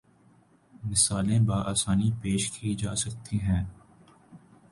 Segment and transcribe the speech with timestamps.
[0.83, 3.63] مثالیں باآسانی پیش کی جا سکتی ہیں